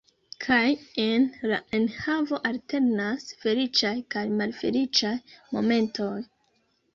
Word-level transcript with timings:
Kaj 0.43 0.61
en 1.01 1.25
la 1.51 1.59
enhavo 1.79 2.39
alternas 2.51 3.27
feliĉaj 3.45 3.93
kaj 4.17 4.25
malfeliĉaj 4.41 5.13
momentoj. 5.59 6.11